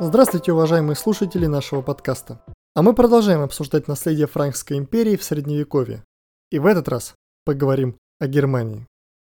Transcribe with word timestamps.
Здравствуйте, 0.00 0.52
уважаемые 0.52 0.94
слушатели 0.94 1.46
нашего 1.46 1.82
подкаста. 1.82 2.40
А 2.76 2.82
мы 2.82 2.94
продолжаем 2.94 3.40
обсуждать 3.40 3.88
наследие 3.88 4.28
Франкской 4.28 4.78
империи 4.78 5.16
в 5.16 5.24
Средневековье. 5.24 6.04
И 6.52 6.60
в 6.60 6.66
этот 6.66 6.88
раз 6.88 7.16
поговорим 7.44 7.96
о 8.20 8.28
Германии. 8.28 8.86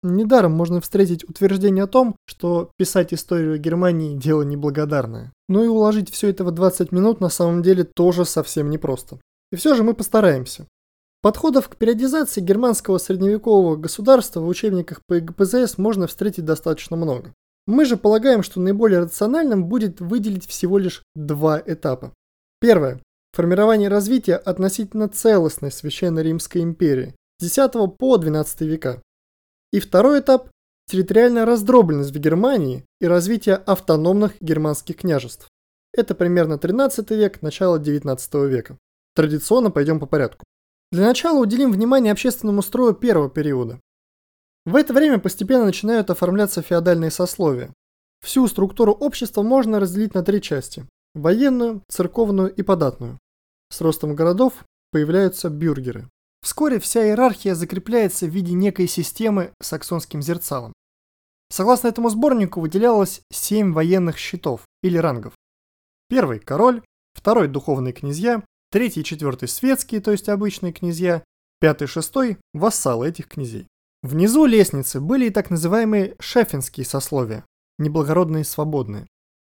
Недаром 0.03 0.53
можно 0.53 0.79
встретить 0.79 1.27
утверждение 1.27 1.83
о 1.83 1.87
том, 1.87 2.15
что 2.25 2.71
писать 2.77 3.13
историю 3.13 3.59
Германии– 3.59 4.15
дело 4.17 4.43
неблагодарное. 4.43 5.33
Но 5.49 5.65
и 5.65 5.67
уложить 5.67 6.09
все 6.09 6.29
это 6.29 6.45
в 6.45 6.51
20 6.51 6.93
минут 6.93 7.19
на 7.19 7.27
самом 7.27 7.61
деле 7.61 7.83
тоже 7.83 8.23
совсем 8.23 8.69
непросто. 8.69 9.19
И 9.51 9.57
все 9.57 9.75
же 9.75 9.83
мы 9.83 9.93
постараемся. 9.93 10.65
Подходов 11.21 11.67
к 11.67 11.75
периодизации 11.75 12.39
германского 12.39 12.99
средневекового 12.99 13.75
государства 13.75 14.39
в 14.39 14.47
учебниках 14.47 15.01
по 15.07 15.15
ЕГПЗС 15.15 15.77
можно 15.77 16.07
встретить 16.07 16.45
достаточно 16.45 16.95
много. 16.95 17.33
Мы 17.65 17.85
же 17.85 17.95
полагаем, 17.95 18.43
что 18.43 18.59
наиболее 18.59 18.99
рациональным 18.99 19.65
будет 19.65 20.01
выделить 20.01 20.47
всего 20.47 20.77
лишь 20.77 21.03
два 21.15 21.61
этапа. 21.65 22.13
Первое. 22.59 22.99
Формирование 23.31 23.89
развития 23.89 24.35
относительно 24.35 25.07
целостной 25.07 25.71
Священной 25.71 26.23
Римской 26.23 26.61
империи 26.61 27.15
с 27.39 27.45
X 27.45 27.71
по 27.97 28.17
XII 28.17 28.65
века. 28.65 29.01
И 29.71 29.79
второй 29.79 30.19
этап– 30.19 30.49
территориальная 30.87 31.45
раздробленность 31.45 32.11
в 32.11 32.19
Германии 32.19 32.85
и 33.01 33.07
развитие 33.07 33.55
автономных 33.55 34.33
германских 34.39 34.97
княжеств. 34.97 35.47
Это 35.93 36.15
примерно 36.15 36.57
13 36.57 37.09
век, 37.11 37.41
начало 37.41 37.79
19 37.79 38.33
века. 38.49 38.77
Традиционно 39.15 39.71
пойдем 39.71 39.99
по 39.99 40.05
порядку. 40.05 40.43
Для 40.91 41.07
начала 41.07 41.39
уделим 41.39 41.71
внимание 41.71 42.11
общественному 42.11 42.61
строю 42.61 42.93
первого 42.93 43.29
периода. 43.29 43.79
В 44.65 44.75
это 44.75 44.93
время 44.93 45.19
постепенно 45.19 45.65
начинают 45.65 46.09
оформляться 46.09 46.61
феодальные 46.61 47.11
сословия. 47.11 47.73
Всю 48.21 48.47
структуру 48.47 48.93
общества 48.93 49.41
можно 49.41 49.79
разделить 49.79 50.13
на 50.13 50.23
три 50.23 50.41
части– 50.41 50.85
военную, 51.15 51.83
церковную 51.89 52.53
и 52.53 52.61
податную. 52.61 53.19
С 53.69 53.81
ростом 53.81 54.15
городов 54.15 54.63
появляются 54.91 55.49
бюргеры. 55.49 56.07
Вскоре 56.41 56.79
вся 56.79 57.05
иерархия 57.05 57.55
закрепляется 57.55 58.25
в 58.25 58.29
виде 58.29 58.53
некой 58.53 58.87
системы 58.87 59.51
саксонским 59.61 60.21
зерцалом. 60.21 60.71
Согласно 61.49 61.89
этому 61.89 62.09
сборнику 62.09 62.61
выделялось 62.61 63.21
семь 63.31 63.73
военных 63.73 64.17
щитов 64.17 64.61
или 64.81 64.97
рангов. 64.97 65.33
Первый– 66.07 66.39
король, 66.41 66.81
второй– 67.13 67.47
духовные 67.49 67.93
князья, 67.93 68.43
третий 68.71 69.01
и 69.01 69.03
четвертый 69.03 69.49
светские, 69.49 69.99
то 69.99 70.11
есть 70.11 70.29
обычные 70.29 70.71
князья, 70.71 71.23
пятый 71.59 71.83
и 71.83 71.87
шестой– 71.87 72.37
вассалы 72.53 73.09
этих 73.09 73.27
князей. 73.27 73.67
Внизу 74.03 74.45
лестницы 74.45 74.99
были 74.99 75.27
и 75.27 75.29
так 75.29 75.49
называемые 75.49 76.17
шефинские 76.19 76.85
сословия, 76.85 77.45
неблагородные 77.79 78.43
свободные. 78.43 79.07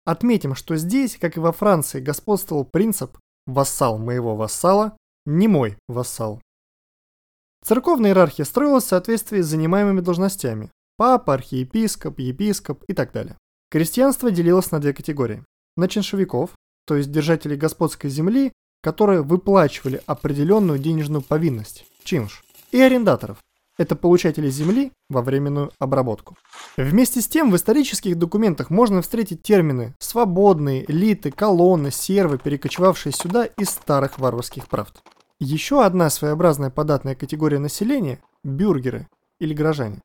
Отметим, 0.07 0.55
что 0.55 0.77
здесь, 0.77 1.19
как 1.19 1.37
и 1.37 1.41
во 1.41 1.53
Франции, 1.53 2.01
господствовал 2.01 2.65
принцип 2.65 3.19
«вассал 3.47 3.99
моего 3.99 4.37
вассала, 4.37 4.97
не 5.27 5.49
мой 5.49 5.77
вассал». 5.87 6.41
Церковная 7.63 8.11
иерархия 8.11 8.47
строилась 8.47 8.85
в 8.85 8.89
соответствии 8.89 9.43
с 9.43 9.47
занимаемыми 9.47 10.01
должностями– 10.01 10.71
папа, 10.97 11.35
архиепископ, 11.35 12.19
епископ 12.19 12.85
и 12.89 12.95
так 12.95 13.13
далее. 13.13 13.37
Крестьянство 13.71 14.31
делилось 14.31 14.71
на 14.71 14.79
две 14.79 14.95
категории– 14.95 15.45
на 15.77 15.89
чиншевиков, 15.89 16.53
то 16.87 16.97
есть 16.97 17.13
держателей 17.13 17.57
господской 17.57 18.09
земли, 18.09 18.53
которые 18.83 19.21
выплачивали 19.21 20.01
определенную 20.07 20.79
денежную 20.79 21.21
повинность– 21.21 21.85
чинш, 22.03 22.43
и 22.71 22.81
арендаторов. 22.81 23.37
Это 23.79 23.95
получатели 23.95 24.51
земли 24.51 24.93
во 25.09 25.23
временную 25.23 25.71
обработку. 25.79 26.37
Вместе 26.77 27.21
с 27.21 27.29
тем 27.29 27.51
в 27.51 27.57
исторических 27.57 28.19
документах 28.19 28.71
можно 28.71 29.03
встретить 29.03 29.43
термины 29.43 29.95
«свободные», 30.01 30.85
«литы», 30.89 31.31
«колонны», 31.31 31.93
«сервы», 31.93 32.39
перекочевавшие 32.39 33.13
сюда 33.13 33.45
из 33.45 33.71
старых 33.71 34.19
варварских 34.19 34.67
правд. 34.67 35.01
Еще 35.39 35.85
одна 35.85 36.11
своеобразная 36.11 36.71
податная 36.71 37.15
категория 37.15 37.61
населения– 37.61 38.21
бюргеры 38.45 39.07
или 39.39 39.55
горожане. 39.55 40.01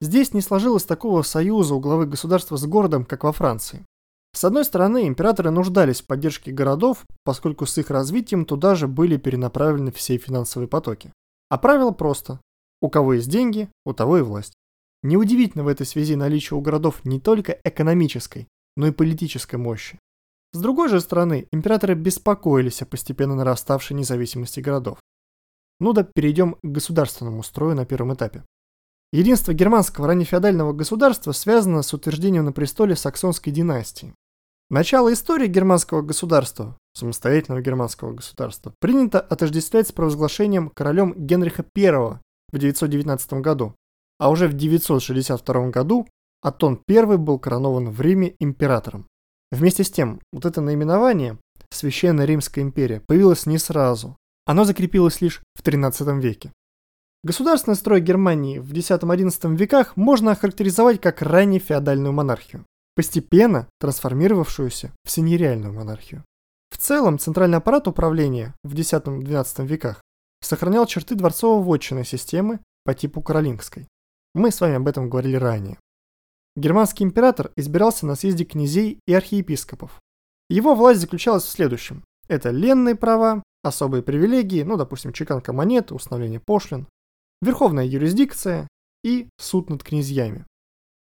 Здесь 0.00 0.32
не 0.32 0.40
сложилось 0.40 0.84
такого 0.84 1.22
союза 1.22 1.74
у 1.74 1.80
главы 1.80 2.06
государства 2.06 2.56
с 2.56 2.64
городом, 2.64 3.04
как 3.04 3.24
во 3.24 3.32
Франции. 3.32 3.84
С 4.32 4.44
одной 4.44 4.64
стороны, 4.64 5.08
императоры 5.08 5.50
нуждались 5.50 6.02
в 6.02 6.06
поддержке 6.06 6.52
городов, 6.52 7.04
поскольку 7.24 7.66
с 7.66 7.78
их 7.78 7.90
развитием 7.90 8.44
туда 8.44 8.74
же 8.74 8.86
были 8.86 9.16
перенаправлены 9.16 9.90
все 9.90 10.18
финансовые 10.18 10.68
потоки. 10.68 11.12
А 11.48 11.58
правило 11.58 11.90
просто. 11.90 12.38
У 12.86 12.88
кого 12.88 13.14
есть 13.14 13.28
деньги, 13.28 13.68
у 13.84 13.92
того 13.92 14.18
и 14.18 14.22
власть. 14.22 14.52
Неудивительно 15.02 15.64
в 15.64 15.66
этой 15.66 15.84
связи 15.84 16.14
наличие 16.14 16.56
у 16.56 16.60
городов 16.60 17.04
не 17.04 17.18
только 17.18 17.58
экономической, 17.64 18.46
но 18.76 18.86
и 18.86 18.92
политической 18.92 19.56
мощи. 19.56 19.98
С 20.52 20.60
другой 20.60 20.88
же 20.88 21.00
стороны, 21.00 21.48
императоры 21.50 21.94
беспокоились 21.94 22.82
о 22.82 22.86
постепенно 22.86 23.34
нараставшей 23.34 23.96
независимости 23.96 24.60
городов. 24.60 24.98
Ну 25.80 25.94
да, 25.94 26.04
перейдем 26.04 26.54
к 26.54 26.58
государственному 26.62 27.42
строю 27.42 27.74
на 27.74 27.86
первом 27.86 28.14
этапе. 28.14 28.44
Единство 29.12 29.52
германского 29.52 30.06
раннефеодального 30.06 30.72
государства 30.72 31.32
связано 31.32 31.82
с 31.82 31.92
утверждением 31.92 32.44
на 32.44 32.52
престоле 32.52 32.94
саксонской 32.94 33.52
династии. 33.52 34.14
Начало 34.70 35.12
истории 35.12 35.48
германского 35.48 36.02
государства, 36.02 36.78
самостоятельного 36.92 37.62
германского 37.62 38.12
государства, 38.12 38.72
принято 38.78 39.18
отождествлять 39.18 39.88
с 39.88 39.92
провозглашением 39.92 40.70
королем 40.70 41.14
Генриха 41.16 41.64
I 41.76 42.20
в 42.52 42.58
919 42.58 43.34
году, 43.34 43.74
а 44.18 44.30
уже 44.30 44.48
в 44.48 44.54
962 44.54 45.68
году 45.70 46.06
Атон 46.42 46.80
I 46.88 47.16
был 47.16 47.38
коронован 47.38 47.90
в 47.90 48.00
Риме 48.00 48.34
императором. 48.38 49.06
Вместе 49.50 49.84
с 49.84 49.90
тем, 49.90 50.20
вот 50.32 50.44
это 50.44 50.60
наименование 50.60 51.38
Священная 51.70 52.24
Римская 52.24 52.64
империя 52.64 53.00
появилось 53.00 53.46
не 53.46 53.58
сразу. 53.58 54.16
Оно 54.46 54.64
закрепилось 54.64 55.20
лишь 55.20 55.42
в 55.54 55.62
13 55.62 56.22
веке. 56.22 56.52
Государственный 57.24 57.76
строй 57.76 58.00
Германии 58.00 58.58
в 58.58 58.72
X-XI 58.72 59.56
веках 59.56 59.96
можно 59.96 60.32
охарактеризовать 60.32 61.00
как 61.00 61.22
ранней 61.22 61.58
феодальную 61.58 62.12
монархию, 62.12 62.64
постепенно 62.94 63.66
трансформировавшуюся 63.80 64.92
в 65.04 65.10
синериальную 65.10 65.72
монархию. 65.72 66.24
В 66.70 66.78
целом, 66.78 67.18
центральный 67.18 67.58
аппарат 67.58 67.88
управления 67.88 68.54
в 68.62 68.74
X-XII 68.74 69.66
веках 69.66 70.00
сохранял 70.46 70.86
черты 70.86 71.14
дворцово-вотчинной 71.14 72.04
системы 72.04 72.60
по 72.84 72.94
типу 72.94 73.20
каролингской. 73.20 73.86
Мы 74.34 74.50
с 74.50 74.60
вами 74.60 74.76
об 74.76 74.86
этом 74.88 75.10
говорили 75.10 75.36
ранее. 75.36 75.78
Германский 76.56 77.04
император 77.04 77.52
избирался 77.56 78.06
на 78.06 78.14
съезде 78.14 78.44
князей 78.44 79.00
и 79.06 79.12
архиепископов. 79.12 80.00
Его 80.48 80.74
власть 80.74 81.00
заключалась 81.00 81.44
в 81.44 81.50
следующем. 81.50 82.04
Это 82.28 82.50
ленные 82.50 82.94
права, 82.94 83.42
особые 83.62 84.02
привилегии, 84.02 84.62
ну, 84.62 84.76
допустим, 84.76 85.12
чеканка 85.12 85.52
монет, 85.52 85.92
установление 85.92 86.40
пошлин, 86.40 86.86
верховная 87.42 87.84
юрисдикция 87.84 88.68
и 89.04 89.28
суд 89.38 89.68
над 89.68 89.82
князьями. 89.82 90.46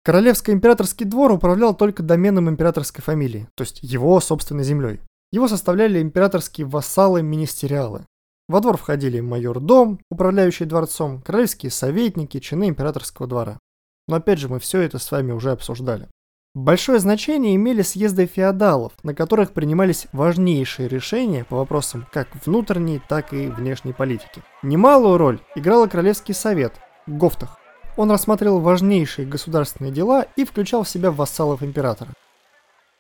Королевско-императорский 0.06 1.06
двор 1.06 1.32
управлял 1.32 1.76
только 1.76 2.04
доменом 2.04 2.50
императорской 2.50 3.02
фамилии, 3.02 3.48
то 3.56 3.64
есть 3.64 3.80
его 3.82 4.20
собственной 4.20 4.64
землей. 4.64 5.02
Его 5.32 5.48
составляли 5.48 6.02
императорские 6.02 6.68
вассалы-министериалы. 6.68 8.06
Во 8.50 8.60
двор 8.60 8.78
входили 8.78 9.22
майор-дом, 9.22 10.00
управляющий 10.10 10.66
дворцом, 10.66 11.22
королевские 11.22 11.72
советники, 11.72 12.40
чины 12.40 12.68
императорского 12.68 13.28
двора. 13.28 13.60
Но 14.08 14.18
опять 14.18 14.40
же, 14.40 14.50
мы 14.50 14.60
все 14.60 14.82
это 14.82 15.00
с 15.00 15.10
вами 15.12 15.32
уже 15.32 15.52
обсуждали. 15.52 16.10
Большое 16.56 17.00
значение 17.00 17.56
имели 17.56 17.82
съезды 17.82 18.28
феодалов, 18.28 18.94
на 19.02 19.16
которых 19.16 19.54
принимались 19.54 20.08
важнейшие 20.12 20.88
решения 20.88 21.46
по 21.46 21.56
вопросам 21.56 22.06
как 22.12 22.28
внутренней, 22.46 23.02
так 23.08 23.34
и 23.34 23.48
внешней 23.48 23.94
политики. 23.94 24.44
Немалую 24.62 25.18
роль 25.18 25.40
играл 25.56 25.90
Королевский 25.90 26.36
совет, 26.36 26.74
Гофтах. 27.08 27.58
Он 27.98 28.12
рассматривал 28.12 28.60
важнейшие 28.60 29.28
государственные 29.28 29.92
дела 29.92 30.28
и 30.36 30.46
включал 30.46 30.84
в 30.84 30.90
себя 30.90 31.12
вассалов 31.12 31.64
императора. 31.64 32.12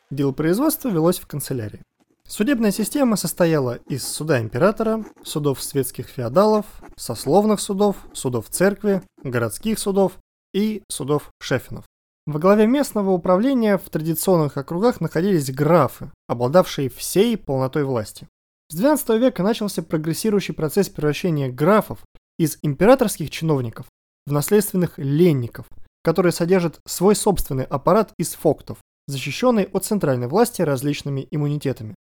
Дело 0.10 0.32
производства 0.32 0.90
велось 0.90 1.20
в 1.20 1.28
канцелярии. 1.28 1.82
Судебная 2.36 2.72
система 2.72 3.16
состояла 3.16 3.76
из 3.88 4.08
суда 4.08 4.42
императора, 4.42 5.06
судов 5.22 5.62
светских 5.62 6.08
феодалов, 6.08 6.66
сословных 6.96 7.60
судов, 7.60 7.96
судов 8.12 8.50
церкви, 8.50 9.04
городских 9.22 9.78
судов 9.78 10.14
и 10.52 10.82
судов 10.90 11.30
шефинов. 11.40 11.86
Во 12.26 12.40
главе 12.40 12.66
местного 12.66 13.12
управления 13.12 13.78
в 13.78 13.88
традиционных 13.88 14.58
округах 14.58 15.00
находились 15.00 15.52
графы, 15.52 16.10
обладавшие 16.28 16.90
всей 16.90 17.38
полнотой 17.38 17.84
власти. 17.84 18.28
С 18.72 18.82
XII 18.82 19.20
века 19.20 19.44
начался 19.44 19.84
прогрессирующий 19.84 20.56
процесс 20.56 20.90
превращения 20.90 21.52
графов 21.52 22.00
из 22.40 22.58
императорских 22.64 23.30
чиновников 23.30 23.86
в 24.26 24.32
наследственных 24.32 24.98
ленников, 24.98 25.68
которые 26.04 26.32
содержат 26.32 26.80
свой 26.88 27.16
собственный 27.16 27.66
аппарат 27.66 28.12
из 28.18 28.34
фоктов, 28.34 28.80
защищенный 29.06 29.66
от 29.66 29.86
центральной 29.86 30.26
власти 30.26 30.64
различными 30.64 31.28
иммунитетами. 31.30 31.94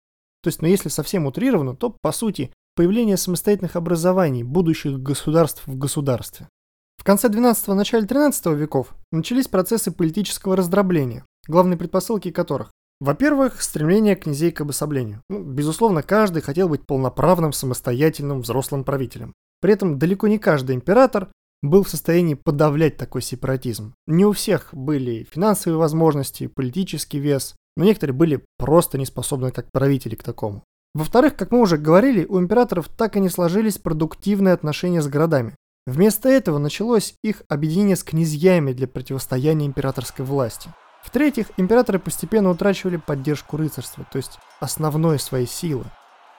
То 0.43 0.49
есть, 0.49 0.61
ну 0.61 0.67
если 0.67 0.89
совсем 0.89 1.25
утрированно, 1.25 1.75
то 1.75 1.95
по 2.01 2.11
сути 2.11 2.51
появление 2.75 3.17
самостоятельных 3.17 3.77
образований 3.77 4.43
будущих 4.43 4.99
государств 4.99 5.65
в 5.65 5.77
государстве. 5.77 6.49
В 6.97 7.05
конце 7.05 7.29
XII– 7.29 7.73
начале 7.73 8.05
XIII 8.05 8.53
веков 8.55 8.93
начались 9.11 9.47
процессы 9.47 9.91
политического 9.91 10.55
раздробления, 10.55 11.25
главные 11.47 11.77
предпосылки 11.77 12.29
которых– 12.29 12.71
Во-первых, 12.99 13.61
стремление 13.61 14.15
князей 14.15 14.51
к 14.51 14.61
обособлению. 14.61 15.21
Ну, 15.29 15.43
безусловно, 15.43 16.03
каждый 16.03 16.41
хотел 16.41 16.69
быть 16.69 16.85
полноправным, 16.85 17.51
самостоятельным, 17.51 18.41
взрослым 18.41 18.83
правителем. 18.83 19.33
При 19.59 19.73
этом 19.73 19.97
далеко 19.97 20.27
не 20.27 20.39
каждый 20.39 20.75
император 20.75 21.29
был 21.63 21.83
в 21.83 21.89
состоянии 21.89 22.35
подавлять 22.35 22.97
такой 22.97 23.23
сепаратизм. 23.23 23.95
Не 24.05 24.25
у 24.25 24.33
всех 24.33 24.69
были 24.73 25.25
финансовые 25.31 25.79
возможности, 25.79 26.47
политический 26.47 27.19
вес, 27.19 27.55
но 27.75 27.85
некоторые 27.85 28.13
были 28.13 28.45
просто 28.57 28.99
не 28.99 29.05
способны 29.05 29.51
как 29.51 29.71
правители 29.71 30.15
к 30.15 30.23
такому. 30.23 30.63
Во-вторых, 30.93 31.35
как 31.35 31.51
мы 31.51 31.61
уже 31.61 31.77
говорили, 31.77 32.25
у 32.25 32.39
императоров 32.39 32.89
так 32.89 33.15
и 33.15 33.19
не 33.19 33.29
сложились 33.29 33.79
продуктивные 33.79 34.53
отношения 34.53 35.01
с 35.01 35.07
городами. 35.07 35.55
Вместо 35.87 36.29
этого 36.29 36.59
началось 36.59 37.15
их 37.23 37.41
объединение 37.49 37.95
с 37.95 38.03
князьями 38.03 38.73
для 38.73 38.87
противостояния 38.87 39.65
императорской 39.65 40.23
власти. 40.23 40.69
В-третьих, 41.03 41.47
императоры 41.57 41.99
постепенно 41.99 42.49
утрачивали 42.49 42.97
поддержку 42.97 43.57
рыцарства, 43.57 44.05
то 44.09 44.17
есть 44.17 44.37
основной 44.59 45.17
своей 45.17 45.47
силы. 45.47 45.85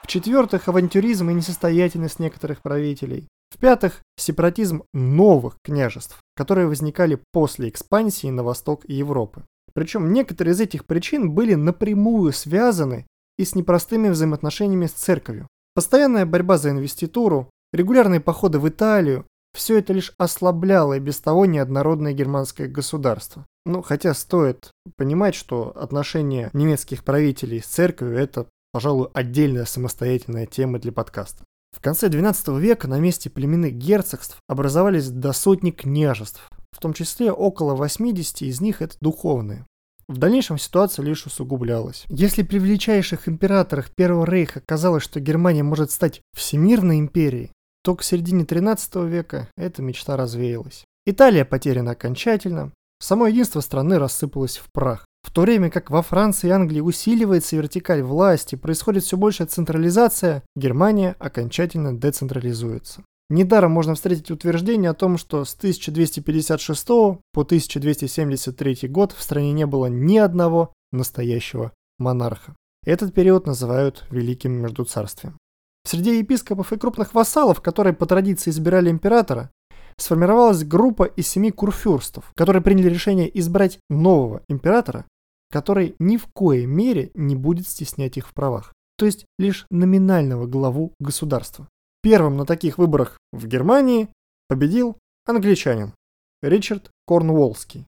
В-четвертых, 0.03 0.69
авантюризм 0.69 1.31
и 1.31 1.35
несостоятельность 1.35 2.19
некоторых 2.19 2.62
правителей. 2.62 3.26
В-пятых, 3.55 4.03
сепаратизм 4.17 4.83
новых 4.93 5.59
княжеств, 5.62 6.19
которые 6.35 6.67
возникали 6.67 7.21
после 7.33 7.69
экспансии 7.69 8.27
на 8.27 8.43
восток 8.43 8.85
Европы. 8.89 9.45
Причем 9.75 10.12
некоторые 10.12 10.55
из 10.55 10.61
этих 10.61 10.87
причин 10.87 11.31
были 11.31 11.55
напрямую 11.55 12.33
связаны 12.33 13.06
и 13.39 13.45
с 13.45 13.55
непростыми 13.55 14.09
взаимоотношениями 14.09 14.87
с 14.87 14.93
церковью. 14.93 15.47
Постоянная 15.75 16.27
борьба 16.27 16.59
за 16.59 16.71
инвеституру, 16.71 17.49
регулярные 17.73 18.21
походы 18.21 18.59
в 18.59 18.69
Италию– 18.69 19.25
все 19.55 19.79
это 19.79 19.93
лишь 19.93 20.12
ослабляло 20.19 20.95
и 20.95 21.00
без 21.00 21.21
того 21.21 21.47
неоднородное 21.47 22.12
германское 22.12 22.67
государство. 22.67 23.47
Ну, 23.65 23.83
хотя 23.83 24.15
стоит 24.15 24.73
понимать, 24.97 25.37
что 25.37 25.73
отношения 25.77 26.50
немецких 26.55 27.05
правителей 27.05 27.62
с 27.62 27.67
церковью– 27.67 28.19
это, 28.19 28.47
пожалуй, 28.73 29.11
отдельная 29.15 29.65
самостоятельная 29.65 30.47
тема 30.47 30.81
для 30.81 30.91
подкаста. 30.91 31.45
В 31.75 31.81
конце 31.81 32.09
XII 32.09 32.61
века 32.61 32.87
на 32.87 33.00
месте 33.00 33.29
племенных 33.29 33.75
герцогств 33.75 34.38
образовались 34.47 35.09
до 35.09 35.32
сотни 35.32 35.73
княжеств, 35.73 36.49
в 36.71 36.79
том 36.79 36.93
числе 36.93 37.32
около 37.32 37.75
80 37.75 38.43
из 38.43 38.61
них 38.61 38.81
это 38.81 38.97
духовные. 39.00 39.67
В 40.06 40.19
дальнейшем 40.19 40.56
ситуация 40.56 41.05
лишь 41.05 41.26
усугублялась. 41.26 42.05
Если 42.09 42.43
при 42.43 42.59
величайших 42.59 43.29
императорах 43.29 43.91
Первого 43.91 44.25
Рейха 44.25 44.62
казалось, 44.65 45.03
что 45.03 45.19
Германия 45.19 45.65
может 45.65 45.91
стать 45.91 46.21
всемирной 46.37 46.99
империей, 46.99 47.50
то 47.82 47.97
к 47.97 48.05
середине 48.05 48.44
13 48.44 48.94
века 49.06 49.49
эта 49.56 49.82
мечта 49.82 50.17
развеялась. 50.17 50.85
Италия 51.06 51.44
потеряна 51.44 51.93
окончательно, 51.93 52.73
само 53.00 53.26
единство 53.26 53.61
страны 53.61 53.99
рассыпалось 53.99 54.59
в 54.59 54.71
прах. 54.73 55.06
В 55.25 55.31
то 55.31 55.41
время 55.41 55.71
как 55.71 55.91
во 55.91 56.03
Франции 56.03 56.49
и 56.49 56.50
Англии 56.50 56.81
усиливается 56.81 57.56
вертикаль 57.56 58.03
власти, 58.03 58.56
происходит 58.56 59.05
все 59.05 59.17
большая 59.17 59.49
централизация, 59.49 60.43
Германия 60.55 61.17
окончательно 61.19 61.99
децентрализуется. 61.99 63.03
Недаром 63.31 63.73
можно 63.73 63.94
встретить 63.94 64.31
утверждение 64.31 64.91
о 64.91 64.94
том, 64.94 65.17
что 65.17 65.47
с 65.47 65.55
1256 65.55 66.87
по 66.87 67.19
1273 67.32 68.88
год 68.88 69.12
в 69.12 69.23
стране 69.23 69.53
не 69.53 69.65
было 69.65 69.87
ни 69.87 70.19
одного 70.19 70.75
настоящего 70.93 71.73
монарха. 71.99 72.55
Этот 72.85 73.15
период 73.15 73.47
называют 73.47 74.05
Великим 74.11 74.53
Междуцарствием. 74.53 75.38
Среди 75.87 76.19
епископов 76.19 76.73
и 76.73 76.76
крупных 76.76 77.15
вассалов, 77.15 77.62
которые 77.62 77.94
по 77.94 78.05
традиции 78.05 78.50
избирали 78.50 78.91
императора, 78.91 79.50
сформировалась 79.97 80.65
группа 80.65 81.05
из 81.05 81.26
семи 81.26 81.50
курфюрстов, 81.50 82.31
которые 82.37 82.62
приняли 82.62 82.91
решение 82.91 83.38
избрать 83.38 83.79
нового 83.88 84.43
императора, 84.49 85.06
который 85.55 85.95
ни 86.01 86.17
в 86.17 86.27
коей 86.35 86.67
мере 86.67 87.12
не 87.15 87.37
будет 87.37 87.69
стеснять 87.69 88.17
их 88.17 88.27
в 88.27 88.35
правах, 88.35 88.73
то 88.99 89.06
есть 89.06 89.25
лишь 89.39 89.67
номинального 89.71 90.49
главу 90.49 90.95
государства. 90.99 91.69
Первым 92.03 92.37
на 92.37 92.45
таких 92.45 92.77
выборах 92.77 93.19
в 93.33 93.47
Германии 93.47 94.09
победил 94.49 94.99
англичанин 95.27 95.95
Ричард 96.43 96.91
Корнуоллский. 97.06 97.87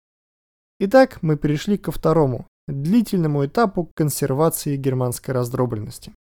Итак, 0.79 1.19
мы 1.23 1.37
перешли 1.37 1.77
ко 1.77 1.91
второму, 1.91 2.47
длительному 2.69 3.45
этапу 3.45 3.91
консервации 3.97 4.77
германской 4.77 5.35
раздробленности. 5.35 6.13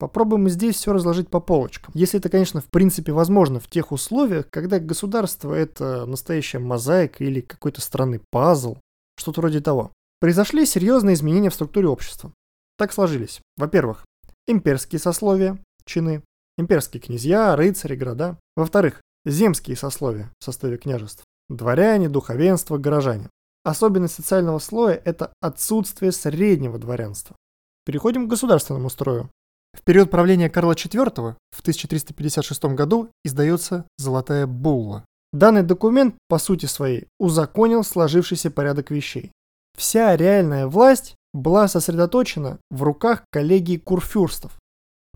Попробуем 0.00 0.48
здесь 0.48 0.74
все 0.74 0.92
разложить 0.92 1.30
по 1.30 1.38
полочкам. 1.38 1.92
Если 1.94 2.18
это, 2.18 2.28
конечно, 2.28 2.60
в 2.60 2.66
принципе 2.70 3.12
возможно 3.12 3.60
в 3.60 3.68
тех 3.68 3.92
условиях, 3.92 4.50
когда 4.50 4.80
государство 4.80 5.54
это 5.54 6.06
настоящая 6.06 6.58
мозаика 6.58 7.22
или 7.22 7.40
какой-то 7.40 7.80
странный 7.80 8.20
пазл, 8.32 8.78
что-то 9.16 9.42
вроде 9.42 9.60
того. 9.60 9.92
Произошли 10.26 10.66
серьезные 10.66 11.14
изменения 11.14 11.50
в 11.50 11.54
структуре 11.54 11.86
общества. 11.86 12.32
Так 12.78 12.92
сложились. 12.92 13.40
Во-первых, 13.56 14.04
имперские 14.48 14.98
сословия, 14.98 15.56
чины, 15.84 16.20
имперские 16.58 17.00
князья, 17.00 17.54
рыцари, 17.54 17.94
города. 17.94 18.36
Во-вторых, 18.56 19.00
земские 19.24 19.76
сословия 19.76 20.32
в 20.40 20.44
составе 20.44 20.78
княжеств. 20.78 21.22
Дворяне, 21.48 22.08
духовенство, 22.08 22.76
горожане. 22.76 23.30
Особенность 23.62 24.14
социального 24.14 24.58
слоя– 24.58 25.00
это 25.04 25.32
отсутствие 25.40 26.10
среднего 26.10 26.76
дворянства. 26.76 27.36
Переходим 27.84 28.26
к 28.26 28.30
государственному 28.30 28.90
строю. 28.90 29.30
В 29.74 29.82
период 29.84 30.10
правления 30.10 30.50
Карла 30.50 30.72
IV 30.72 31.36
в 31.52 31.60
1356 31.60 32.64
году 32.74 33.10
издается 33.24 33.86
Золотая 33.96 34.48
Булла. 34.48 35.04
Данный 35.32 35.62
документ, 35.62 36.16
по 36.26 36.38
сути 36.38 36.66
своей, 36.66 37.06
узаконил 37.20 37.84
сложившийся 37.84 38.50
порядок 38.50 38.90
вещей. 38.90 39.30
Вся 39.76 40.16
реальная 40.16 40.66
власть 40.66 41.14
была 41.32 41.68
сосредоточена 41.68 42.58
в 42.70 42.82
руках 42.82 43.24
коллегии 43.30 43.76
курфюрстов, 43.76 44.58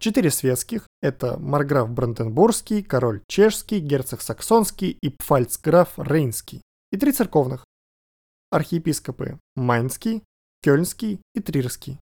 Четыре 0.00 0.30
светских– 0.30 0.86
это 1.02 1.38
марграф 1.38 1.90
Бранденбургский, 1.90 2.82
король 2.82 3.20
чешский, 3.28 3.80
герцог 3.80 4.22
саксонский 4.22 4.96
и 4.98 5.10
пфальцграф 5.10 5.90
Рейнский. 5.98 6.62
И 6.90 6.96
три 6.96 7.12
церковных– 7.12 7.66
архиепископы 8.50 9.38
Майнский, 9.56 10.22
Кёльнский 10.62 11.20
и 11.34 11.40
Трирский. 11.40 12.00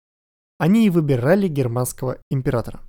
Они 0.57 0.87
и 0.87 0.89
выбирали 0.89 1.47
германского 1.47 2.17
императора. 2.31 2.81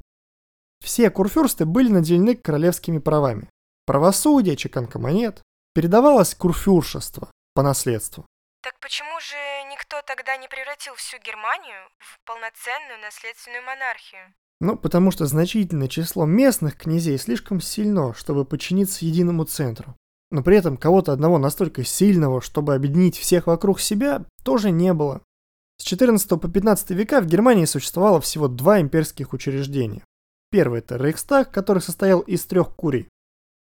Все 0.83 1.11
курфюрсты 1.11 1.67
были 1.67 1.91
наделены 1.91 2.35
королевскими 2.35 2.97
правами. 2.97 3.51
Правосудие, 3.85 4.57
чеканка 4.57 4.99
монет, 4.99 5.43
передавалось 5.75 6.35
курфюршество 6.35 7.31
по 7.53 7.63
наследству. 7.63 8.25
Так 8.63 8.81
почему 8.81 9.21
же 9.21 9.44
никто 9.75 10.01
тогда 10.07 10.37
не 10.37 10.47
превратил 10.47 10.95
всю 10.95 11.19
Германию 11.19 11.83
в 11.99 12.21
полноценную 12.25 13.01
наследственную 13.03 13.65
монархию? 13.65 14.33
Ну, 14.61 14.77
потому 14.77 15.11
что 15.11 15.27
значительное 15.27 15.89
число 15.89 16.27
местных 16.27 16.77
князей 16.77 17.19
слишком 17.19 17.61
сильно, 17.61 18.15
чтобы 18.15 18.45
подчиниться 18.45 19.05
единому 19.05 19.45
центру. 19.45 19.97
Но 20.31 20.43
при 20.43 20.57
этом 20.57 20.77
кого-то 20.77 21.13
одного 21.13 21.39
настолько 21.39 21.85
сильного, 21.85 22.41
чтобы 22.41 22.75
объединить 22.75 23.19
всех 23.19 23.49
вокруг 23.49 23.81
себя, 23.81 24.25
тоже 24.45 24.71
не 24.71 24.93
было. 24.93 25.23
С 25.79 25.83
14 25.83 26.41
по 26.41 26.49
15 26.49 26.91
века 26.91 27.21
в 27.21 27.27
Германии 27.27 27.65
существовало 27.65 28.21
всего 28.21 28.47
два 28.47 28.81
имперских 28.81 29.33
учреждения. 29.33 30.05
Первый– 30.51 30.79
это 30.81 30.97
Рейхстаг, 30.97 31.51
который 31.51 31.83
состоял 31.83 32.21
из 32.21 32.45
трех 32.47 32.77
курий. 32.77 33.09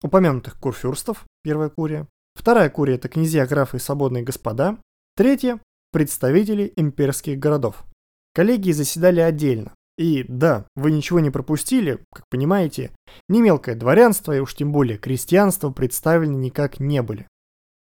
Упомянутых 0.03 0.59
курфюрстов, 0.59 1.25
первая 1.41 1.69
курия. 1.69 2.07
Вторая 2.35 2.69
курия– 2.69 2.95
это 2.97 3.09
князья, 3.09 3.47
графы 3.47 3.77
и 3.77 3.79
свободные 3.79 4.23
господа. 4.23 4.77
Третья– 5.15 5.59
представители 5.93 6.73
имперских 6.75 7.39
городов. 7.39 7.85
Коллегии 8.33 8.73
заседали 8.73 9.21
отдельно. 9.21 9.73
И 9.97 10.25
да, 10.27 10.65
вы 10.75 10.91
ничего 10.91 11.19
не 11.19 11.29
пропустили, 11.29 12.03
как 12.11 12.25
понимаете, 12.29 12.91
ни 13.29 13.41
мелкое 13.41 13.75
дворянство 13.75 14.35
и 14.35 14.39
уж 14.39 14.55
тем 14.55 14.71
более 14.71 14.97
крестьянство 14.97 15.69
представлены 15.69 16.35
никак 16.35 16.79
не 16.79 17.01
были. 17.01 17.27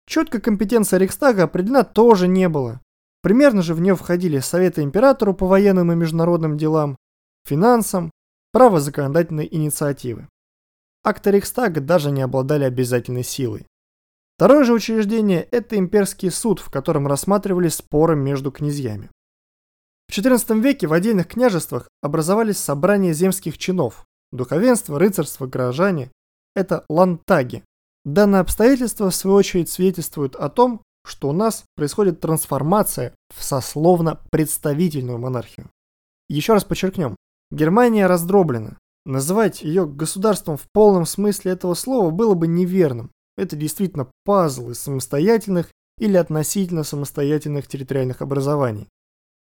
Четко 0.07 0.41
компетенция 0.41 0.99
Рейхстага 0.99 1.45
определена 1.45 1.85
тоже 1.85 2.29
не 2.29 2.49
было. 2.49 2.81
Примерно 3.23 3.63
же 3.63 3.75
в 3.75 3.81
нее 3.81 3.97
входили 3.97 4.39
Советы 4.39 4.83
Императору 4.83 5.35
по 5.35 5.47
военным 5.47 5.91
и 5.91 5.97
международным 5.97 6.59
делам, 6.59 6.97
финансам, 7.45 8.13
право 8.53 8.79
законодательной 8.79 9.49
инициативы. 9.51 10.29
Акты 11.03 11.31
Рейхстага 11.31 11.81
даже 11.81 12.11
не 12.11 12.21
обладали 12.21 12.65
обязательной 12.65 13.25
силой. 13.25 13.67
Второе 14.37 14.65
же 14.65 14.75
учреждение– 14.75 15.43
это 15.51 15.79
имперский 15.79 16.31
суд, 16.31 16.61
в 16.61 16.71
котором 16.71 17.07
рассматривались 17.07 17.77
споры 17.77 18.17
между 18.17 18.53
князьями. 18.53 19.09
В 20.09 20.17
XIV 20.17 20.61
веке 20.61 20.87
в 20.87 20.93
отдельных 20.93 21.27
княжествах 21.27 21.89
образовались 22.03 22.59
собрания 22.59 23.15
земских 23.15 23.57
чинов, 23.57 24.05
духовенство, 24.33 24.99
рыцарство, 24.99 25.47
горожане. 25.47 26.11
Это 26.55 26.85
лантаги. 26.91 27.65
Данное 28.05 28.41
обстоятельство, 28.41 29.11
в 29.11 29.15
свою 29.15 29.37
очередь, 29.37 29.71
свидетельствует 29.71 30.37
о 30.37 30.51
том, 30.51 30.83
что 31.07 31.31
у 31.31 31.33
нас 31.33 31.65
происходит 31.75 32.21
трансформация 32.21 33.15
в 33.35 33.43
сословно-представительную 33.43 35.19
монархию. 35.19 35.71
Еще 36.29 36.53
раз 36.53 36.65
подчеркнем, 36.65 37.17
Германия 37.51 38.07
раздроблена. 38.07 38.77
Называть 39.05 39.63
ее 39.63 39.87
государством 39.87 40.57
в 40.57 40.67
полном 40.73 41.07
смысле 41.07 41.53
этого 41.53 41.75
слова 41.75 42.11
было 42.11 42.35
бы 42.35 42.49
неверным. 42.49 43.11
Это 43.37 43.57
действительно 43.57 44.11
пазл 44.25 44.71
из 44.71 44.79
самостоятельных 44.79 45.69
или 45.99 46.17
относительно 46.17 46.85
самостоятельных 46.85 47.67
территориальных 47.67 48.23
образований. 48.23 48.89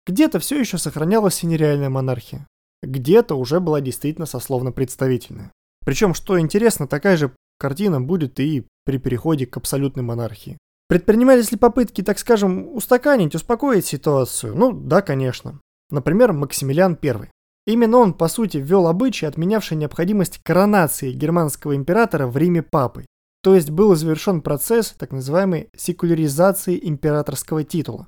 Где-то 0.05 0.39
все 0.39 0.59
еще 0.59 0.77
сохранялась 0.77 1.35
синереальная 1.35 1.89
монархия, 1.89 2.47
где-то 2.81 3.35
уже 3.35 3.59
была 3.59 3.81
действительно 3.81 4.25
сословно-представительная. 4.25 5.51
Причем, 5.85 6.13
что 6.13 6.39
интересно, 6.39 6.87
такая 6.87 7.17
же 7.17 7.31
картина 7.57 8.01
будет 8.01 8.39
и 8.39 8.65
при 8.85 8.97
переходе 8.97 9.45
к 9.45 9.57
абсолютной 9.57 10.03
монархии. 10.03 10.57
Предпринимались 10.87 11.51
ли 11.51 11.57
попытки, 11.57 12.03
так 12.03 12.19
скажем, 12.19 12.75
устаканить, 12.75 13.35
успокоить 13.35 13.85
ситуацию? 13.85 14.55
Ну, 14.55 14.73
да, 14.73 15.01
конечно. 15.01 15.59
Например, 15.89 16.33
Максимилиан 16.33 16.97
I. 17.01 17.29
Именно 17.65 17.97
он, 17.97 18.13
по 18.13 18.27
сути, 18.27 18.57
ввел 18.57 18.87
обычай, 18.87 19.25
отменявший 19.25 19.77
необходимость 19.77 20.39
коронации 20.43 21.13
германского 21.13 21.75
императора 21.75 22.27
в 22.27 22.35
Риме 22.35 22.61
папой. 22.61 23.05
То 23.43 23.55
есть 23.55 23.69
был 23.69 23.93
завершен 23.93 24.41
процесс 24.41 24.95
так 24.97 25.11
называемой 25.11 25.67
секуляризации 25.75 26.79
императорского 26.81 27.65
титула. 27.65 28.07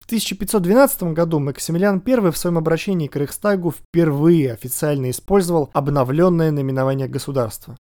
В 0.00 0.04
1512 0.04 1.14
году 1.14 1.38
Максимилиан 1.40 2.02
I 2.04 2.30
в 2.30 2.36
своем 2.36 2.58
обращении 2.58 3.08
к 3.08 3.16
Рейхстагу 3.16 3.70
впервые 3.70 4.52
официально 4.52 5.10
использовал 5.10 5.70
обновленное 5.72 6.50
наименование 6.50 7.08
государства. 7.08 7.78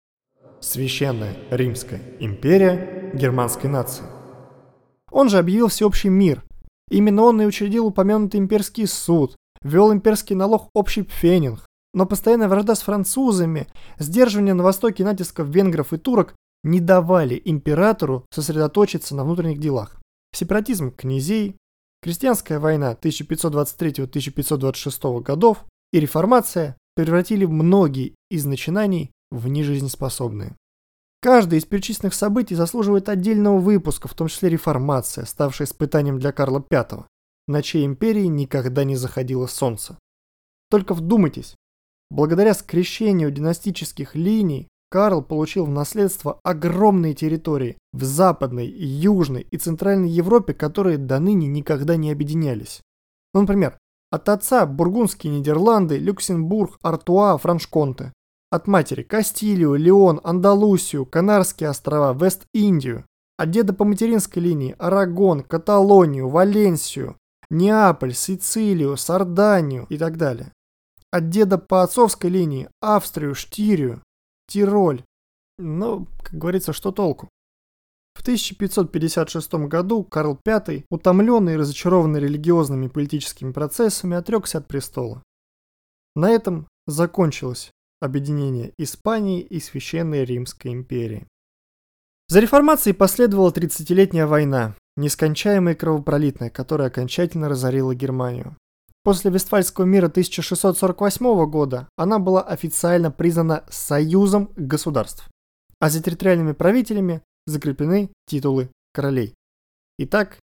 Священная 0.59 1.37
Римская 1.49 2.01
империя 2.19 3.11
германской 3.13 3.69
нации. 3.69 4.03
Он 5.09 5.29
же 5.29 5.37
объявил 5.37 5.69
всеобщий 5.69 6.09
мир. 6.09 6.43
Именно 6.91 7.21
он 7.23 7.41
и 7.41 7.45
учредил 7.45 7.85
упомянутый 7.85 8.41
имперский 8.41 8.87
суд, 8.87 9.37
ввел 9.61 9.93
имперский 9.93 10.35
налог 10.35 10.69
общий 10.73 11.03
пфенинг. 11.03 11.65
Но 11.93 12.05
постоянная 12.05 12.49
вражда 12.49 12.75
с 12.75 12.81
французами, 12.81 13.67
сдерживание 13.97 14.53
на 14.53 14.63
востоке 14.63 15.05
натисков 15.05 15.47
венгров 15.47 15.93
и 15.93 15.97
турок 15.97 16.35
не 16.63 16.79
давали 16.79 17.41
императору 17.43 18.25
сосредоточиться 18.31 19.15
на 19.15 19.23
внутренних 19.23 19.59
делах. 19.59 19.99
Сепаратизм 20.33 20.91
князей, 20.91 21.57
крестьянская 22.01 22.59
война 22.59 22.93
1523-1526 22.93 25.21
годов 25.21 25.65
и 25.91 25.99
реформация 25.99 26.77
превратили 26.95 27.45
многие 27.45 28.13
из 28.29 28.45
начинаний 28.45 29.11
в 29.31 29.47
нежизнеспособные. 29.47 30.55
Каждое 31.21 31.59
из 31.59 31.65
перечисленных 31.65 32.13
событий 32.13 32.55
заслуживает 32.55 33.09
отдельного 33.09 33.57
выпуска, 33.57 34.07
в 34.07 34.13
том 34.13 34.27
числе 34.27 34.49
реформация, 34.49 35.25
ставшая 35.25 35.67
испытанием 35.67 36.19
для 36.19 36.31
Карла 36.31 36.63
V, 36.69 37.05
на 37.47 37.61
чьей 37.61 37.85
империи 37.85 38.25
никогда 38.25 38.85
не 38.85 38.95
заходило 38.95 39.47
солнце. 39.47 39.97
Только 40.69 40.93
вдумайтесь, 40.93 41.55
благодаря 42.09 42.53
скрещению 42.53 43.31
династических 43.31 44.15
линий 44.15 44.69
Карл 44.89 45.21
получил 45.21 45.65
в 45.65 45.69
наследство 45.69 46.39
огромные 46.43 47.13
территории 47.13 47.77
в 47.93 48.03
Западной, 48.03 48.67
Южной 48.67 49.47
и 49.49 49.57
Центральной 49.57 50.09
Европе, 50.09 50.53
которые 50.53 50.97
до 50.97 51.19
ныне 51.19 51.47
никогда 51.47 51.95
не 51.95 52.11
объединялись. 52.11 52.81
Ну, 53.33 53.41
например, 53.41 53.77
от 54.11 54.27
отца 54.27 54.65
Бургундские 54.65 55.31
Нидерланды, 55.33 55.99
Люксембург, 55.99 56.77
Артуа, 56.81 57.37
Франшконте. 57.37 58.11
От 58.51 58.65
матери 58.65 59.03
Кастилию, 59.03 59.75
Леон, 59.75 60.19
Андалусию, 60.23 61.05
Канарские 61.05 61.69
острова, 61.69 62.13
Вест-Индию. 62.13 63.05
От 63.37 63.51
деда 63.51 63.73
по 63.73 63.85
материнской 63.85 64.41
линии 64.41 64.75
Арагон, 64.79 65.43
Каталонию, 65.43 66.27
Валенсию, 66.27 67.15
Неаполь, 67.51 68.15
Сицилию, 68.15 68.97
Сарданию 68.97 69.85
и 69.89 69.99
так 69.99 70.17
далее. 70.17 70.51
От 71.11 71.29
деда 71.29 71.59
по 71.59 71.83
отцовской 71.83 72.31
линии 72.31 72.69
Австрию, 72.81 73.35
Штирию, 73.35 74.01
Тироль. 74.49 75.03
Но, 75.57 76.07
как 76.23 76.33
говорится, 76.33 76.73
что 76.73 76.91
толку? 76.91 77.29
В 78.15 78.21
1556 78.21 79.53
году 79.67 80.03
Карл 80.03 80.39
V, 80.43 80.83
утомленный 80.89 81.53
и 81.53 81.57
разочарованный 81.57 82.19
религиозными 82.19 82.87
и 82.87 82.89
политическими 82.89 83.51
процессами, 83.53 84.17
отрекся 84.17 84.57
от 84.57 84.67
престола. 84.67 85.23
На 86.15 86.29
этом 86.31 86.67
закончилось 86.87 87.71
объединение 88.01 88.73
Испании 88.77 89.41
и 89.41 89.59
Священной 89.59 90.25
Римской 90.25 90.73
империи. 90.73 91.27
За 92.27 92.39
реформацией 92.39 92.93
последовала 92.93 93.51
30-летняя 93.51 94.25
война, 94.25 94.75
нескончаемая 94.97 95.75
и 95.75 95.77
кровопролитная, 95.77 96.49
которая 96.49 96.89
окончательно 96.89 97.49
разорила 97.49 97.95
Германию. 97.95 98.57
После 99.09 99.31
Вестфальского 99.31 99.85
мира 99.85 100.05
1648 100.05 101.49
года 101.49 101.89
она 101.97 102.19
была 102.19 102.43
официально 102.43 103.09
признана 103.09 103.63
союзом 103.67 104.51
государств, 104.55 105.27
а 105.79 105.89
за 105.89 106.03
территориальными 106.03 106.51
правителями 106.51 107.23
закреплены 107.47 108.11
титулы 108.27 108.69
королей. 108.93 109.33
Итак, 109.97 110.37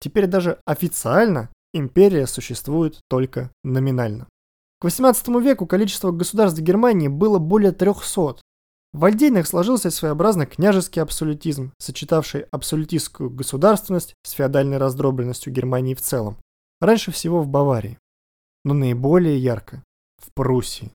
теперь 0.00 0.26
даже 0.26 0.60
официально 0.66 1.48
империя 1.72 2.26
существует 2.26 3.00
только 3.08 3.50
номинально. 3.64 4.28
К 4.82 4.84
XVIII 4.84 5.42
веку 5.42 5.66
количество 5.66 6.10
государств 6.10 6.60
Германии 6.60 7.08
было 7.08 7.38
более 7.38 7.72
300. 7.72 8.36
В 8.92 9.02
Альдейнах 9.02 9.46
сложился 9.46 9.90
своеобразный 9.90 10.44
княжеский 10.44 11.00
абсолютизм, 11.00 11.72
сочетавший 11.78 12.42
абсолютистскую 12.50 13.30
государственность 13.30 14.12
с 14.24 14.32
феодальной 14.32 14.76
раздробленностью 14.76 15.54
Германии 15.54 15.94
в 15.94 16.02
целом. 16.02 16.36
Раньше 16.82 17.12
всего 17.12 17.42
в 17.42 17.48
Баварии, 17.48 17.98
но 18.64 18.74
наиболее 18.74 19.38
ярко 19.38 19.82
в 20.18 20.32
Пруссии. 20.34 20.92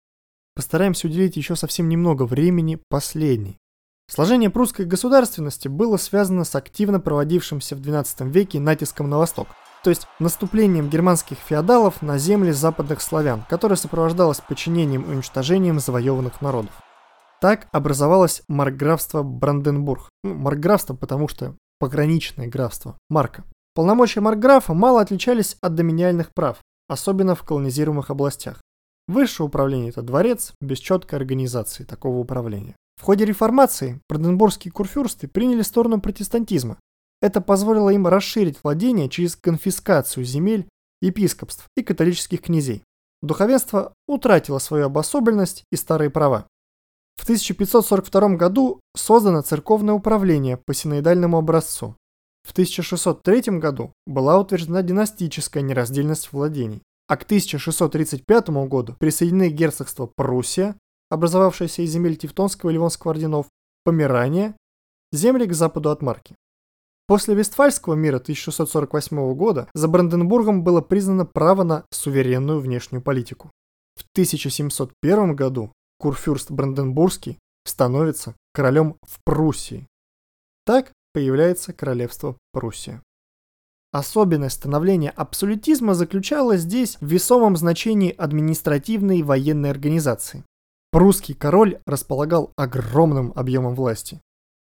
Постараемся 0.56 1.08
уделить 1.08 1.36
еще 1.36 1.56
совсем 1.56 1.90
немного 1.90 2.24
времени 2.24 2.80
последней. 2.90 3.58
Сложение 4.08 4.50
прусской 4.50 4.86
государственности 4.86 5.68
было 5.68 5.98
связано 5.98 6.44
с 6.44 6.56
активно 6.56 7.00
проводившимся 7.00 7.76
в 7.76 7.82
XII 7.82 8.30
веке 8.30 8.60
натиском 8.60 9.10
на 9.10 9.18
восток, 9.18 9.48
то 9.84 9.90
есть 9.90 10.08
наступлением 10.20 10.90
германских 10.90 11.38
феодалов 11.38 12.02
на 12.02 12.18
земли 12.18 12.52
западных 12.52 13.02
славян, 13.02 13.44
которое 13.50 13.76
сопровождалось 13.76 14.42
подчинением 14.42 15.04
и 15.04 15.16
уничтожением 15.16 15.80
завоеванных 15.80 16.42
народов. 16.42 16.72
Так 17.42 17.68
образовалось 17.72 18.44
маркграфство 18.48 19.24
Бранденбург. 19.24 20.10
Ну, 20.24 20.36
маркграфство, 20.36 20.96
потому 20.96 21.28
что 21.28 21.56
пограничное 21.80 22.48
графство, 22.48 22.98
марка. 23.10 23.44
Полномочия 23.74 24.22
маркграфа 24.22 24.74
мало 24.74 25.02
отличались 25.02 25.58
от 25.62 25.76
доминиальных 25.76 26.34
прав, 26.34 26.58
особенно 26.88 27.36
в 27.36 27.44
колонизируемых 27.44 28.10
областях. 28.10 28.62
Высшее 29.08 29.48
управление– 29.48 29.90
это 29.92 30.02
дворец 30.02 30.54
без 30.62 30.80
четкой 30.80 31.20
организации 31.20 31.84
такого 31.84 32.18
управления. 32.18 32.76
В 32.98 33.04
ходе 33.04 33.26
реформации 33.26 34.00
бранденбургские 34.10 34.72
курфюрсты 34.72 35.28
приняли 35.28 35.62
сторону 35.62 36.02
протестантизма. 36.02 36.78
Это 37.22 37.42
позволило 37.42 37.90
им 37.90 38.08
расширить 38.08 38.60
владение 38.64 39.10
через 39.10 39.36
конфискацию 39.36 40.24
земель, 40.24 40.68
епископств 41.02 41.68
и 41.76 41.84
католических 41.84 42.42
князей. 42.42 42.84
Духовенство 43.22 43.94
утратило 44.08 44.60
свою 44.60 44.86
обособленность 44.86 45.64
и 45.72 45.76
старые 45.76 46.10
права. 46.10 46.48
В 47.16 47.24
1542 47.24 48.36
году 48.36 48.80
создано 48.96 49.42
церковное 49.42 49.94
управление 49.94 50.58
по 50.58 50.74
синоидальному 50.74 51.38
образцу, 51.38 51.96
в 52.46 52.52
1603 52.52 53.58
году 53.58 53.92
была 54.06 54.40
утверждена 54.40 54.84
династическая 54.84 55.64
нераздельность 55.64 56.32
владений, 56.32 56.84
а 57.08 57.18
к 57.18 57.24
1635 57.24 58.50
году 58.68 58.96
присоединены 59.00 59.50
герцогство 59.50 60.10
Пруссия, 60.16 60.76
образовавшееся 61.10 61.82
из 61.82 61.92
земель 61.92 62.18
Тевтонского 62.18 62.70
и 62.70 62.74
Ливонского 62.74 63.12
орденов, 63.12 63.48
Померания, 63.84 64.56
земли 65.12 65.48
к 65.48 65.54
западу 65.54 65.90
от 65.90 66.02
Марки. 66.02 66.36
После 67.08 67.36
Вестфальского 67.36 67.94
мира 67.94 68.18
1648 68.18 69.34
года 69.36 69.68
за 69.74 69.88
Бранденбургом 69.88 70.64
было 70.64 70.82
признано 70.82 71.26
право 71.26 71.64
на 71.64 71.86
суверенную 71.92 72.60
внешнюю 72.60 73.02
политику. 73.02 73.52
В 73.96 74.04
1701 74.14 75.36
году 75.36 75.72
Курфюрст 76.00 76.52
Бранденбургский 76.52 77.40
становится 77.66 78.36
королем 78.54 78.98
в 79.04 79.20
Пруссии. 79.24 79.88
Так 80.66 80.92
появляется 81.16 81.72
королевство 81.72 82.38
Пруссия. 82.52 83.02
Особенность 83.94 84.58
становления 84.58 85.12
абсолютизма 85.12 85.94
заключалась 85.94 86.62
здесь 86.62 86.98
в 87.00 87.06
весомом 87.06 87.56
значении 87.56 88.12
административной 88.12 89.20
и 89.20 89.24
военной 89.24 89.72
организации. 89.72 90.44
Прусский 90.92 91.34
король 91.34 91.80
располагал 91.86 92.52
огромным 92.58 93.32
объемом 93.34 93.76
власти. 93.76 94.20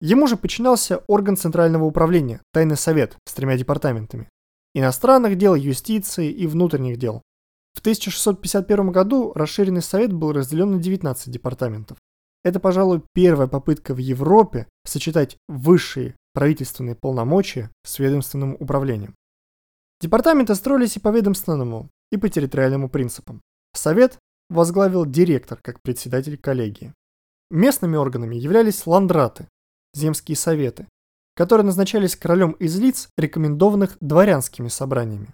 Ему 0.02 0.28
же 0.28 0.36
подчинялся 0.36 0.98
орган 1.08 1.38
центрального 1.38 1.86
управления, 1.86 2.42
тайный 2.52 2.76
совет 2.76 3.16
с 3.26 3.34
тремя 3.34 3.56
департаментами. 3.58 4.28
Иностранных 4.74 5.38
дел, 5.38 5.56
юстиции 5.56 6.30
и 6.30 6.46
внутренних 6.46 6.98
дел. 6.98 7.22
В 7.74 7.80
1651 7.80 8.92
году 8.92 9.32
расширенный 9.34 9.82
совет 9.82 10.12
был 10.12 10.34
разделен 10.34 10.72
на 10.72 10.80
19 10.80 11.32
департаментов. 11.32 11.98
Это, 12.44 12.60
пожалуй, 12.60 13.02
первая 13.14 13.48
попытка 13.48 13.94
в 13.94 14.00
Европе 14.00 14.68
сочетать 14.84 15.38
высшие 15.48 16.18
правительственные 16.34 16.96
полномочия 16.96 17.70
с 17.86 18.00
ведомственным 18.00 18.58
управлением. 18.60 19.16
Департаменты 20.02 20.56
строились 20.56 20.98
и 20.98 21.00
по 21.00 21.10
ведомственному, 21.10 21.90
и 22.12 22.18
по 22.18 22.28
территориальному 22.30 22.90
принципам. 22.90 23.42
Совет 23.74 24.20
возглавил 24.50 25.06
директор 25.06 25.60
как 25.62 25.82
председатель 25.82 26.38
коллегии. 26.38 26.94
Местными 27.50 27.96
органами 27.96 28.36
являлись 28.36 28.86
ландраты, 28.86 29.48
земские 29.94 30.36
советы, 30.36 30.88
которые 31.36 31.66
назначались 31.66 32.16
королем 32.16 32.52
из 32.54 32.78
лиц, 32.78 33.10
рекомендованных 33.18 33.98
дворянскими 34.02 34.68
собраниями. 34.68 35.34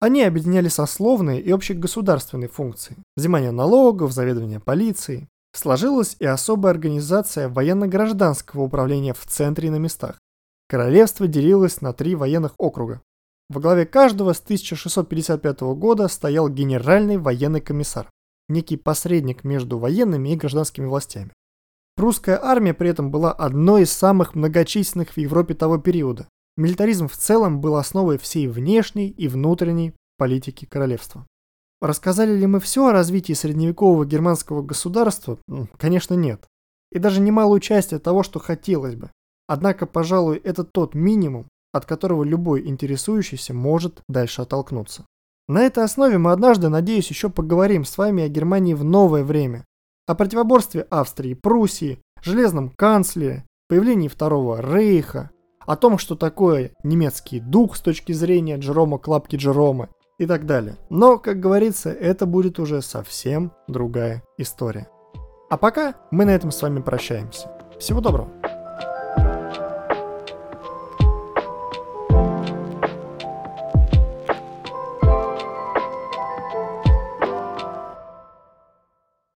Они 0.00 0.22
объединяли 0.22 0.68
сословные 0.68 1.40
и 1.40 1.50
общегосударственные 1.50 2.48
функции, 2.48 2.96
взимание 3.16 3.50
налогов, 3.50 4.12
заведование 4.12 4.60
полицией. 4.60 5.28
Сложилась 5.52 6.16
и 6.20 6.24
особая 6.24 6.72
организация 6.72 7.48
военно-гражданского 7.48 8.62
управления 8.62 9.12
в 9.12 9.26
центре 9.26 9.68
и 9.68 9.70
на 9.70 9.76
местах. 9.76 10.18
Королевство 10.70 11.26
делилось 11.26 11.80
на 11.80 11.92
три 11.92 12.14
военных 12.14 12.54
округа. 12.56 13.02
Во 13.48 13.60
главе 13.60 13.86
каждого 13.86 14.32
с 14.32 14.38
1655 14.38 15.62
года 15.74 16.06
стоял 16.06 16.48
генеральный 16.48 17.16
военный 17.16 17.60
комиссар, 17.60 18.08
некий 18.48 18.76
посредник 18.76 19.42
между 19.42 19.80
военными 19.80 20.28
и 20.28 20.36
гражданскими 20.36 20.86
властями. 20.86 21.32
Прусская 21.96 22.40
армия 22.40 22.72
при 22.72 22.88
этом 22.88 23.10
была 23.10 23.32
одной 23.32 23.82
из 23.82 23.90
самых 23.90 24.36
многочисленных 24.36 25.10
в 25.10 25.18
Европе 25.18 25.54
того 25.54 25.78
периода. 25.78 26.28
Милитаризм 26.56 27.08
в 27.08 27.16
целом 27.16 27.60
был 27.60 27.74
основой 27.74 28.16
всей 28.16 28.46
внешней 28.46 29.08
и 29.08 29.26
внутренней 29.26 29.94
политики 30.18 30.66
королевства. 30.66 31.26
Рассказали 31.80 32.36
ли 32.36 32.46
мы 32.46 32.60
все 32.60 32.86
о 32.86 32.92
развитии 32.92 33.32
средневекового 33.32 34.06
германского 34.06 34.62
государства? 34.62 35.36
Конечно, 35.78 36.14
нет. 36.14 36.46
И 36.92 37.00
даже 37.00 37.20
немалую 37.20 37.58
часть 37.58 37.92
от 37.92 38.04
того, 38.04 38.22
что 38.22 38.38
хотелось 38.38 38.94
бы. 38.94 39.10
Однако, 39.50 39.84
пожалуй, 39.84 40.40
это 40.44 40.62
тот 40.62 40.94
минимум, 40.94 41.48
от 41.72 41.84
которого 41.84 42.22
любой 42.22 42.68
интересующийся 42.68 43.52
может 43.52 44.00
дальше 44.08 44.42
оттолкнуться. 44.42 45.06
На 45.48 45.62
этой 45.62 45.82
основе 45.82 46.18
мы 46.18 46.30
однажды, 46.30 46.68
надеюсь, 46.68 47.10
еще 47.10 47.30
поговорим 47.30 47.84
с 47.84 47.98
вами 47.98 48.22
о 48.22 48.28
Германии 48.28 48.74
в 48.74 48.84
новое 48.84 49.24
время, 49.24 49.64
о 50.06 50.14
противоборстве 50.14 50.86
Австрии 50.88 51.34
Пруссии, 51.34 51.98
железном 52.22 52.70
канцлере, 52.70 53.44
появлении 53.68 54.06
Второго 54.06 54.60
Рейха, 54.60 55.30
о 55.66 55.74
том, 55.74 55.98
что 55.98 56.14
такое 56.14 56.70
немецкий 56.84 57.40
дух 57.40 57.74
с 57.74 57.80
точки 57.80 58.12
зрения 58.12 58.56
Джерома 58.56 58.98
Клапки 58.98 59.34
Джерома 59.34 59.88
и 60.20 60.26
так 60.26 60.46
далее. 60.46 60.76
Но, 60.90 61.18
как 61.18 61.40
говорится, 61.40 61.90
это 61.90 62.24
будет 62.24 62.60
уже 62.60 62.82
совсем 62.82 63.50
другая 63.66 64.22
история. 64.38 64.88
А 65.50 65.56
пока 65.56 65.96
мы 66.12 66.24
на 66.24 66.30
этом 66.30 66.52
с 66.52 66.62
вами 66.62 66.80
прощаемся. 66.80 67.50
Всего 67.80 68.00
доброго! 68.00 68.49